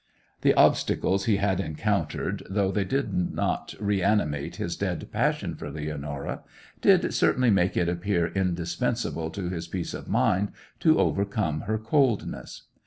The 0.41 0.55
obstacles 0.55 1.25
he 1.25 1.37
had 1.37 1.59
encountered, 1.59 2.41
though 2.49 2.71
they 2.71 2.85
did 2.85 3.13
not 3.13 3.75
reanimate 3.79 4.55
his 4.55 4.75
dead 4.75 5.07
passion 5.11 5.53
for 5.55 5.69
Leonora, 5.69 6.41
did 6.81 7.13
certainly 7.13 7.51
make 7.51 7.77
it 7.77 7.87
appear 7.87 8.25
indispensable 8.29 9.29
to 9.29 9.49
his 9.49 9.67
peace 9.67 9.93
of 9.93 10.07
mind 10.09 10.53
to 10.79 10.97
overcome 10.97 11.61
her 11.67 11.77
coldness. 11.77 12.63